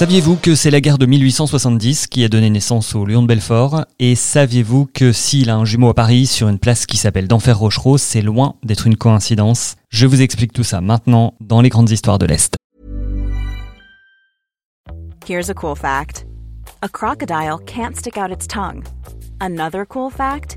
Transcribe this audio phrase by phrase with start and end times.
[0.00, 3.84] Saviez-vous que c'est la guerre de 1870 qui a donné naissance au Lion de Belfort?
[3.98, 7.58] Et saviez-vous que s'il a un jumeau à Paris sur une place qui s'appelle d'Enfer
[7.58, 9.76] Rochereau, c'est loin d'être une coïncidence?
[9.90, 12.56] Je vous explique tout ça maintenant dans les grandes histoires de l'Est.
[15.28, 16.24] Here's a cool fact.
[16.80, 18.82] A crocodile can't stick out its tongue.
[19.38, 20.56] Another cool fact,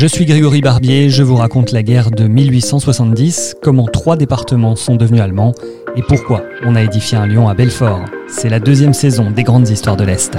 [0.00, 4.96] Je suis Grégory Barbier, je vous raconte la guerre de 1870, comment trois départements sont
[4.96, 5.52] devenus allemands
[5.94, 8.06] et pourquoi on a édifié un lion à Belfort.
[8.26, 10.38] C'est la deuxième saison des grandes histoires de l'Est.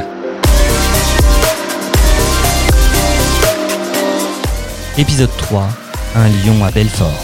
[4.98, 5.70] Épisode 3,
[6.16, 7.22] un lion à Belfort.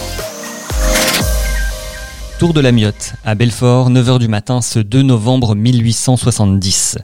[2.38, 7.00] Tour de la Miotte, à Belfort, 9h du matin ce 2 novembre 1870.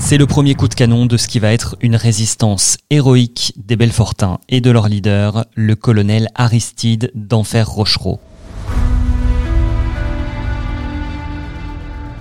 [0.00, 3.76] C'est le premier coup de canon de ce qui va être une résistance héroïque des
[3.76, 8.20] Belfortins et de leur leader, le colonel Aristide d'Enfer Rochereau.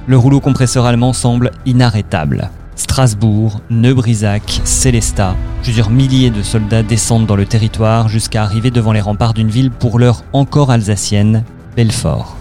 [0.07, 2.49] Le rouleau compresseur allemand semble inarrêtable.
[2.75, 9.01] Strasbourg, Neubrisac, Célestat, plusieurs milliers de soldats descendent dans le territoire jusqu'à arriver devant les
[9.01, 11.43] remparts d'une ville pour l'heure encore alsacienne,
[11.75, 12.35] Belfort.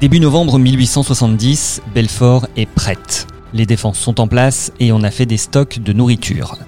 [0.00, 3.26] Début novembre 1870, Belfort est prête.
[3.54, 6.58] Les défenses sont en place et on a fait des stocks de nourriture.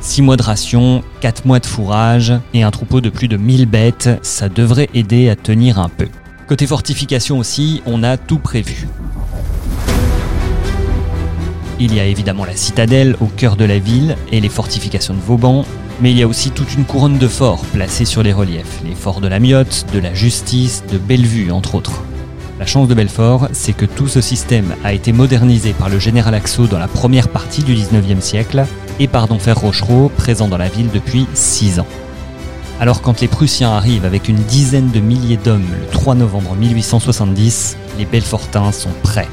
[0.00, 3.66] 6 mois de ration, 4 mois de fourrage et un troupeau de plus de 1000
[3.66, 6.08] bêtes, ça devrait aider à tenir un peu.
[6.46, 8.88] Côté fortification aussi, on a tout prévu.
[11.80, 15.20] Il y a évidemment la citadelle au cœur de la ville et les fortifications de
[15.20, 15.64] Vauban,
[16.00, 18.94] mais il y a aussi toute une couronne de forts placés sur les reliefs, les
[18.94, 22.02] forts de la Miotte, de la Justice, de Bellevue entre autres.
[22.58, 26.34] La chance de Belfort, c'est que tout ce système a été modernisé par le général
[26.34, 28.66] Axo dans la première partie du 19e siècle
[28.98, 31.86] et par Denfer Rochereau, présent dans la ville depuis 6 ans.
[32.80, 37.76] Alors quand les Prussiens arrivent avec une dizaine de milliers d'hommes le 3 novembre 1870,
[37.96, 39.28] les Belfortins sont prêts.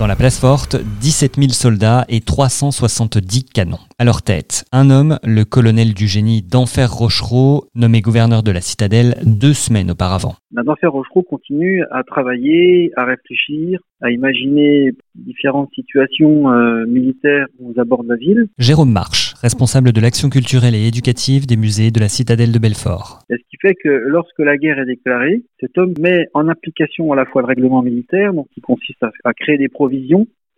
[0.00, 3.76] Dans la place forte, 17 000 soldats et 370 canons.
[3.98, 8.62] À leur tête, un homme, le colonel du génie d'Enfer Rochereau, nommé gouverneur de la
[8.62, 10.36] citadelle deux semaines auparavant.
[10.52, 18.02] D'Enfer Rochereau continue à travailler, à réfléchir, à imaginer différentes situations euh, militaires aux abords
[18.02, 18.48] de la ville.
[18.58, 23.20] Jérôme Marche, responsable de l'action culturelle et éducative des musées de la citadelle de Belfort.
[23.28, 27.16] ce qui fait que lorsque la guerre est déclarée, cet homme met en application à
[27.16, 29.68] la fois le règlement militaire, donc qui consiste à créer des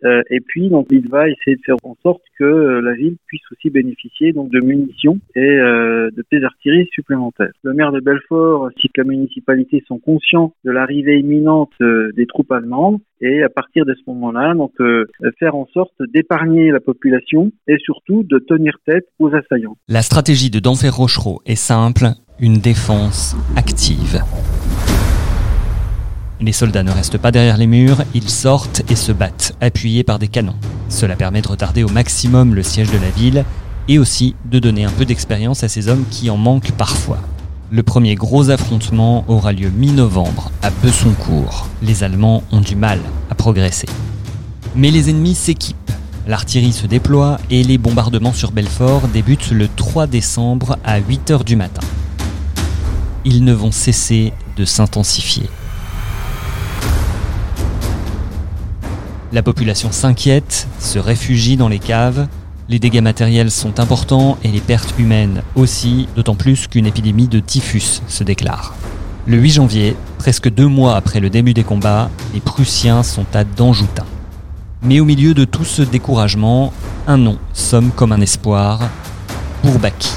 [0.05, 3.15] euh, et puis, donc, il va essayer de faire en sorte que euh, la ville
[3.27, 7.51] puisse aussi bénéficier donc de munitions et euh, de des artilleries supplémentaires.
[7.61, 12.51] Le maire de Belfort ainsi que la municipalité sont conscients de l'arrivée imminente des troupes
[12.51, 14.71] allemandes et à partir de ce moment-là, donc
[15.37, 19.77] faire en sorte d'épargner la population et surtout de tenir tête aux assaillants.
[19.87, 22.05] La stratégie de Denfer Rochereau est simple,
[22.39, 24.23] une défense active.
[26.45, 30.19] Les soldats ne restent pas derrière les murs, ils sortent et se battent, appuyés par
[30.19, 30.57] des canons.
[30.89, 33.45] Cela permet de retarder au maximum le siège de la ville
[33.87, 37.19] et aussi de donner un peu d'expérience à ces hommes qui en manquent parfois.
[37.71, 41.69] Le premier gros affrontement aura lieu mi-novembre à Besoncourt.
[41.81, 42.99] Les Allemands ont du mal
[43.29, 43.87] à progresser.
[44.75, 45.91] Mais les ennemis s'équipent.
[46.27, 51.55] L'artillerie se déploie et les bombardements sur Belfort débutent le 3 décembre à 8h du
[51.55, 51.87] matin.
[53.23, 55.49] Ils ne vont cesser de s'intensifier.
[59.33, 62.27] La population s'inquiète, se réfugie dans les caves.
[62.69, 67.39] Les dégâts matériels sont importants et les pertes humaines aussi, d'autant plus qu'une épidémie de
[67.39, 68.75] typhus se déclare.
[69.25, 73.43] Le 8 janvier, presque deux mois après le début des combats, les Prussiens sont à
[73.43, 74.05] Danjoutin.
[74.83, 76.71] Mais au milieu de tout ce découragement,
[77.07, 78.81] un nom somme comme un espoir,
[79.63, 80.11] Bourbaki.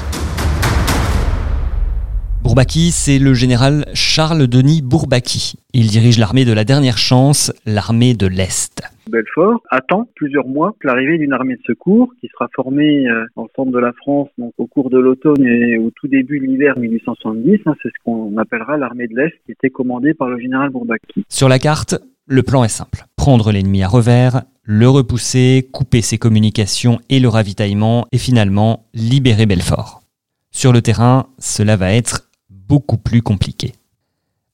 [2.43, 5.55] Bourbaki, c'est le général Charles-Denis Bourbaki.
[5.73, 8.83] Il dirige l'armée de la dernière chance, l'armée de l'Est.
[9.09, 13.49] Belfort attend plusieurs mois l'arrivée d'une armée de secours qui sera formée euh, dans le
[13.55, 17.59] centre de la France au cours de l'automne et au tout début de l'hiver 1870.
[17.65, 21.25] Hein, c'est ce qu'on appellera l'armée de l'Est qui était commandée par le général Bourbaki.
[21.29, 21.95] Sur la carte,
[22.25, 23.05] le plan est simple.
[23.15, 29.45] Prendre l'ennemi à revers, le repousser, couper ses communications et le ravitaillement et finalement libérer
[29.45, 30.03] Belfort.
[30.51, 33.73] Sur le terrain, cela va être beaucoup plus compliqué.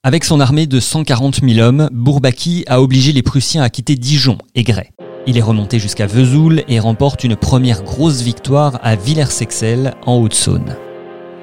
[0.06, 4.38] Avec son armée de 140 000 hommes, Bourbaki a obligé les Prussiens à quitter Dijon
[4.54, 4.90] et Grès.
[5.28, 10.76] Il est remonté jusqu'à Vesoul et remporte une première grosse victoire à Villers-Sexel en Haute-Saône.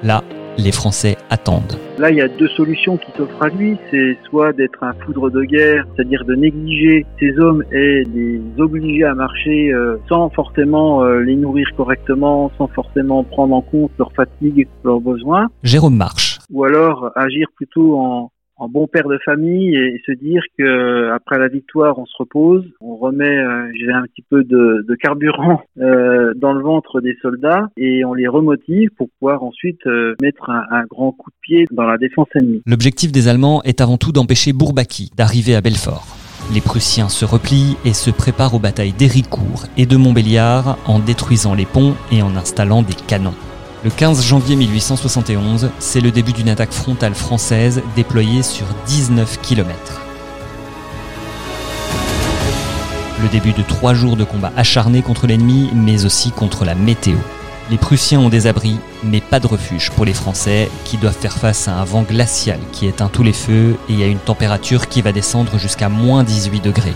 [0.02, 0.24] Là,
[0.58, 1.78] les Français attendent.
[1.96, 3.78] Là, il y a deux solutions qui s'offrent à lui.
[3.90, 9.04] C'est soit d'être un foudre de guerre, c'est-à-dire de négliger ses hommes et les obliger
[9.04, 14.12] à marcher euh, sans forcément euh, les nourrir correctement, sans forcément prendre en compte leur
[14.12, 15.48] fatigue, leurs besoins.
[15.62, 16.40] Jérôme Marche.
[16.50, 18.30] Ou alors agir plutôt en,
[18.60, 22.64] en bon père de famille et se dire que après la victoire on se repose,
[22.80, 27.16] on remet euh, j'ai un petit peu de, de carburant euh, dans le ventre des
[27.22, 31.36] soldats et on les remotive pour pouvoir ensuite euh, mettre un, un, grand coup de
[31.40, 32.62] pied dans la défense ennemie.
[32.66, 36.06] L'objectif des Allemands est avant tout d'empêcher Bourbaki d'arriver à Belfort.
[36.52, 41.54] Les Prussiens se replient et se préparent aux batailles d'Héricourt et de Montbéliard en détruisant
[41.54, 43.34] les ponts et en installant des canons.
[43.82, 50.02] Le 15 janvier 1871, c'est le début d'une attaque frontale française déployée sur 19 km.
[53.22, 57.16] Le début de trois jours de combat acharnés contre l'ennemi, mais aussi contre la météo.
[57.70, 61.38] Les Prussiens ont des abris, mais pas de refuge pour les Français, qui doivent faire
[61.38, 65.00] face à un vent glacial qui éteint tous les feux et à une température qui
[65.00, 66.94] va descendre jusqu'à moins 18 degrés.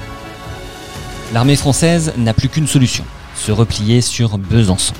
[1.32, 3.04] L'armée française n'a plus qu'une solution,
[3.36, 4.92] se replier sur Besançon.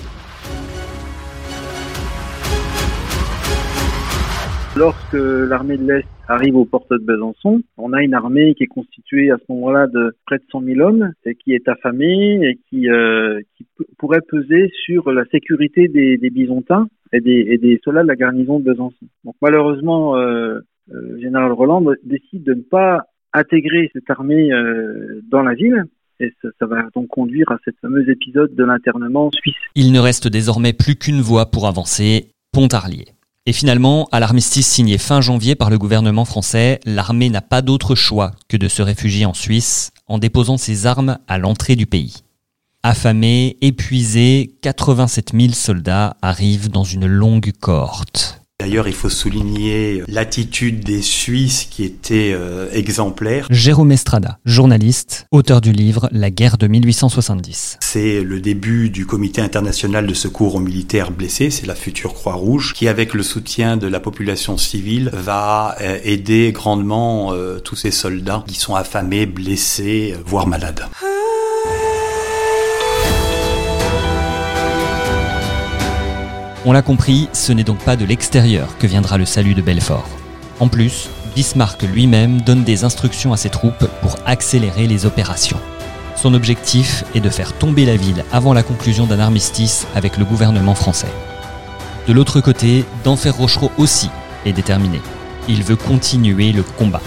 [4.77, 8.69] Lorsque l'armée de l'Est arrive aux portes de Besançon, on a une armée qui est
[8.69, 12.59] constituée à ce moment-là de près de 100 000 hommes et qui est affamée et
[12.69, 13.67] qui, euh, qui
[13.99, 18.17] pourrait peser sur la sécurité des, des Byzantins et des, et des, soldats de la
[18.17, 19.07] garnison de Besançon.
[19.25, 20.59] Donc malheureusement, euh,
[20.93, 25.85] euh, général Roland décide de ne pas intégrer cette armée euh, dans la ville.
[26.19, 29.55] Et ça, ça, va donc conduire à cette fameux épisode de l'internement suisse.
[29.77, 33.14] Il ne reste désormais plus qu'une voie pour avancer, Pontarlier.
[33.47, 37.95] Et finalement, à l'armistice signé fin janvier par le gouvernement français, l'armée n'a pas d'autre
[37.95, 42.23] choix que de se réfugier en Suisse en déposant ses armes à l'entrée du pays.
[42.83, 48.44] Affamés, épuisés, 87 000 soldats arrivent dans une longue cohorte.
[48.61, 53.49] D'ailleurs, il faut souligner l'attitude des Suisses qui était euh, exemplaire.
[53.51, 57.79] Jérôme Estrada, journaliste, auteur du livre La guerre de 1870.
[57.81, 62.75] C'est le début du Comité international de secours aux militaires blessés, c'est la future Croix-Rouge,
[62.75, 67.91] qui avec le soutien de la population civile va euh, aider grandement euh, tous ces
[67.91, 70.85] soldats qui sont affamés, blessés, voire malades.
[76.67, 80.09] On l'a compris, ce n'est donc pas de l'extérieur que viendra le salut de Belfort.
[80.61, 85.61] En plus, Bismarck lui-même donne des instructions à ses troupes pour accélérer les opérations.
[86.17, 90.25] Son objectif est de faire tomber la ville avant la conclusion d'un armistice avec le
[90.25, 91.13] gouvernement français.
[92.09, 94.09] De l'autre côté, Denfer Rochereau aussi
[94.47, 95.03] est déterminé.
[95.49, 97.03] Il veut continuer le combat.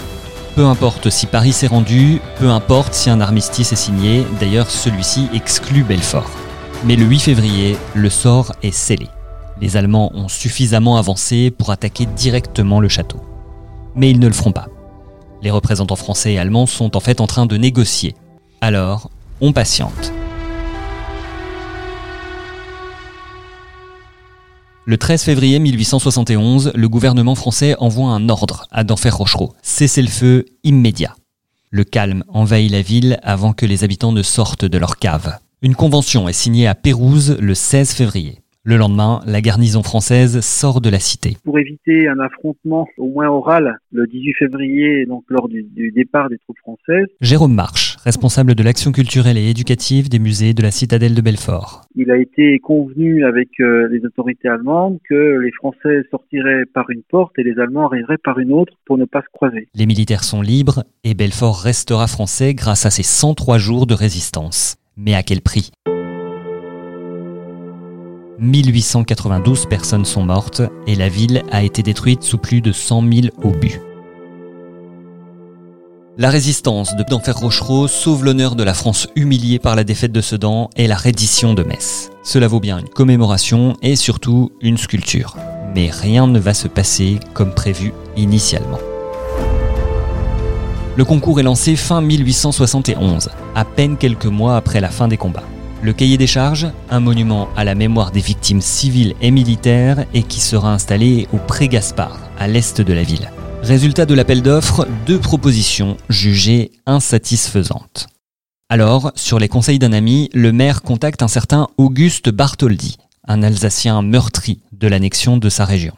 [0.54, 5.28] Peu importe si Paris s'est rendu, peu importe si un armistice est signé, d'ailleurs celui-ci
[5.34, 6.30] exclut Belfort.
[6.84, 9.08] Mais le 8 février, le sort est scellé
[9.60, 13.20] les Allemands ont suffisamment avancé pour attaquer directement le château.
[13.94, 14.68] Mais ils ne le feront pas.
[15.42, 18.14] Les représentants français et allemands sont en fait en train de négocier.
[18.60, 19.10] Alors,
[19.40, 20.12] on patiente.
[24.84, 29.54] Le 13 février 1871, le gouvernement français envoie un ordre à Denfer Rochereau.
[29.62, 31.14] Cessez le feu immédiat.
[31.70, 35.36] Le calme envahit la ville avant que les habitants ne sortent de leur cave.
[35.60, 38.40] Une convention est signée à Pérouse le 16 février.
[38.64, 41.36] Le lendemain, la garnison française sort de la cité.
[41.44, 46.28] Pour éviter un affrontement au moins oral le 18 février, donc lors du, du départ
[46.28, 47.06] des troupes françaises.
[47.20, 51.86] Jérôme Marche, responsable de l'action culturelle et éducative des musées de la citadelle de Belfort.
[51.94, 57.02] Il a été convenu avec euh, les autorités allemandes que les Français sortiraient par une
[57.08, 59.68] porte et les Allemands arriveraient par une autre pour ne pas se croiser.
[59.74, 64.76] Les militaires sont libres et Belfort restera français grâce à ses 103 jours de résistance.
[64.96, 65.70] Mais à quel prix?
[68.40, 73.26] 1892 personnes sont mortes et la ville a été détruite sous plus de 100 000
[73.42, 73.80] obus.
[76.16, 80.20] La résistance de d'Enfer Rochereau sauve l'honneur de la France humiliée par la défaite de
[80.20, 82.10] Sedan et la reddition de Metz.
[82.22, 85.36] Cela vaut bien une commémoration et surtout une sculpture.
[85.74, 88.78] Mais rien ne va se passer comme prévu initialement.
[90.96, 95.44] Le concours est lancé fin 1871, à peine quelques mois après la fin des combats.
[95.80, 100.24] Le cahier des charges, un monument à la mémoire des victimes civiles et militaires et
[100.24, 103.30] qui sera installé au Pré Gaspard, à l'est de la ville.
[103.62, 108.08] Résultat de l'appel d'offres, deux propositions jugées insatisfaisantes.
[108.68, 112.96] Alors, sur les conseils d'un ami, le maire contacte un certain Auguste Bartholdi,
[113.28, 115.94] un Alsacien meurtri de l'annexion de sa région.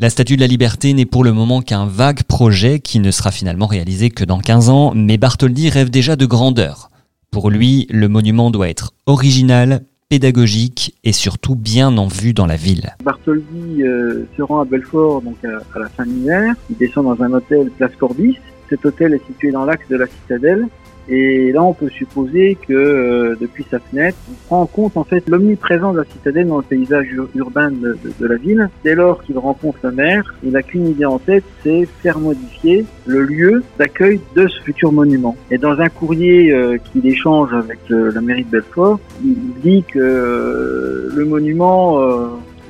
[0.00, 3.30] La Statue de la Liberté n'est pour le moment qu'un vague projet qui ne sera
[3.30, 6.90] finalement réalisé que dans 15 ans, mais Bartholdi rêve déjà de grandeur.
[7.32, 12.56] Pour lui, le monument doit être original, pédagogique et surtout bien en vue dans la
[12.56, 12.94] ville.
[13.02, 16.54] Bartholdi euh, se rend à Belfort donc à, la fin de l'hiver.
[16.68, 18.36] Il descend dans un hôtel Place Corbis.
[18.68, 20.66] Cet hôtel est situé dans l'axe de la citadelle
[21.08, 25.04] et là, on peut supposer que euh, depuis sa fenêtre, il prend en compte en
[25.04, 28.70] fait l'omniprésence de la citadelle dans le paysage urbain de, la ville.
[28.84, 32.84] Dès lors qu'il rencontre la mer, il n'a qu'une idée en tête, c'est faire modifier
[33.06, 35.36] le lieu d'accueil de ce futur monument.
[35.50, 39.98] Et dans un courrier euh, qu'il échange avec la mairie de Belfort, il dit que
[39.98, 42.00] euh, le monument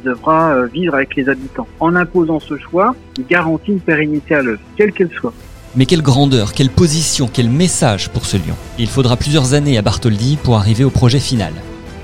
[0.05, 1.69] devra vivre avec les habitants.
[1.81, 5.35] En imposant ce choix, il garantit une pérennité à l'œuvre, quelle qu'elle soit.
[5.75, 8.55] Mais quelle grandeur, quelle position, quel message pour ce lion.
[8.79, 11.55] Il faudra plusieurs années à Bartholdi pour arriver au projet final.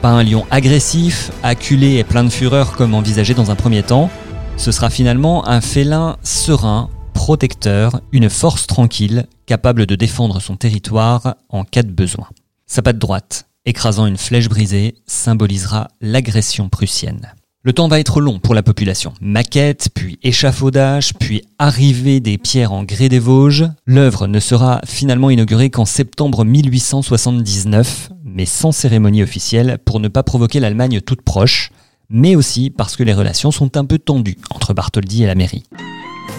[0.00, 4.10] Pas un lion agressif, acculé et plein de fureur comme envisagé dans un premier temps,
[4.56, 11.36] ce sera finalement un félin serein, protecteur, une force tranquille, capable de défendre son territoire
[11.48, 12.28] en cas de besoin.
[12.66, 17.34] Sa patte droite, écrasant une flèche brisée, symbolisera l'agression prussienne.
[17.68, 19.12] Le temps va être long pour la population.
[19.20, 23.66] Maquette, puis échafaudage, puis arrivée des pierres en grès des Vosges.
[23.84, 30.22] L'œuvre ne sera finalement inaugurée qu'en septembre 1879, mais sans cérémonie officielle pour ne pas
[30.22, 31.70] provoquer l'Allemagne toute proche,
[32.08, 35.64] mais aussi parce que les relations sont un peu tendues entre Bartholdi et la mairie.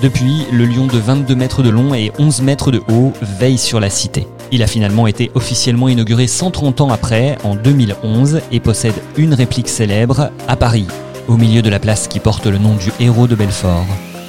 [0.02, 3.80] Depuis, le lion de 22 mètres de long et 11 mètres de haut veille sur
[3.80, 4.26] la cité.
[4.52, 9.70] Il a finalement été officiellement inauguré 130 ans après, en 2011, et possède une réplique
[9.70, 10.88] célèbre à Paris,
[11.30, 13.86] au milieu de la place qui porte le nom du héros de Belfort,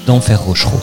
[0.06, 0.80] d'Enfer Rochereau.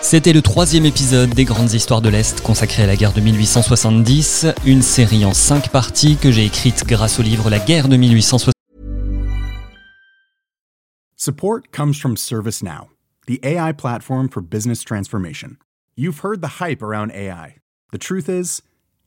[0.00, 4.46] C'était le troisième épisode des Grandes Histoires de l'Est consacré à la guerre de 1870,
[4.64, 8.52] une série en cinq parties que j'ai écrite grâce au livre La guerre de 1870.
[11.16, 12.90] Support comes from ServiceNow,
[13.26, 15.56] the AI platform for business transformation.
[15.96, 17.56] You've heard the hype around AI.
[17.92, 18.62] The truth is,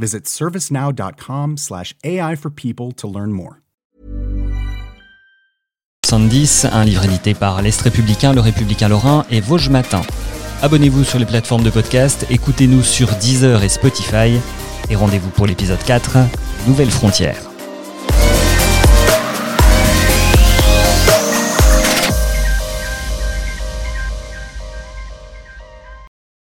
[0.00, 3.60] Visit servicenow.com/ai for people to learn more.
[6.10, 10.00] 70, un livre édité par l'Est républicain, le Républicain Lorrain et Vosges Matin.
[10.60, 14.40] Abonnez-vous sur les plateformes de podcast, écoutez-nous sur Deezer et Spotify
[14.90, 16.18] et rendez-vous pour l'épisode 4,
[16.66, 17.49] Nouvelles frontières.